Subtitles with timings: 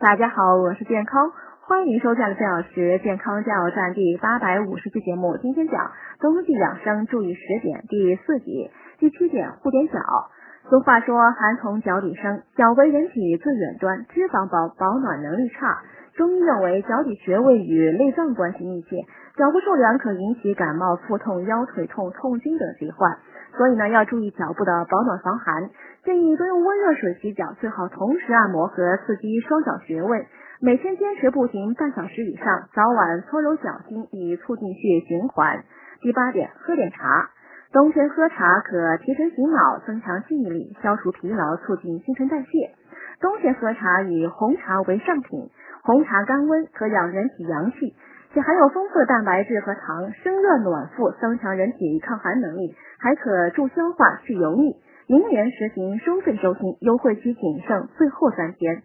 [0.00, 1.30] 大家好，我是健康，
[1.60, 5.36] 欢迎收看费老师健康加油站第八百五十期节目。
[5.36, 10.00] 今天讲冬季养生注意十点第四集第七点护点脚。
[10.70, 15.82] 俗话说寒从脚底生，脚为人体最远端，脂肪薄，保暖能力差。
[16.14, 19.02] 中医认为脚底穴位与内脏关系密切，
[19.36, 23.18] 脚部受凉可引起感冒、腹痛、腰腿痛、痛经等疾患，
[23.56, 25.70] 所以呢要注意脚部的保暖防寒。
[26.04, 30.28] 建议多用温热水洗脚，最好同时按摩和刺激双脚穴位。
[30.60, 35.64] 每天坚持步行半小时以上，早晚搓揉脚心，以促进血液循环。
[36.00, 37.30] 第八点，喝点茶。
[37.72, 42.74] 冬天喝茶可提神醒脑，增强记忆力，消除疲劳，促进新陈代谢。
[43.20, 45.48] 冬天喝茶以红茶为上品，
[45.84, 47.94] 红茶甘温，可养人体阳气，
[48.34, 54.74] 且含有丰富的蛋白质和糖，生热暖腹，增强人体抗寒能力，还可助消化去油腻。
[55.06, 58.82] 明年实行收费收听，优惠期仅剩最后三天。